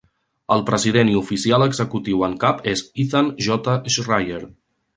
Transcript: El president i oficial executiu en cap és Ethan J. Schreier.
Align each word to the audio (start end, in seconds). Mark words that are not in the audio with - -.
El 0.53 0.61
president 0.69 1.11
i 1.11 1.17
oficial 1.19 1.65
executiu 1.65 2.25
en 2.29 2.33
cap 2.45 2.65
és 2.73 2.83
Ethan 3.05 3.31
J. 3.49 3.77
Schreier. 3.99 4.43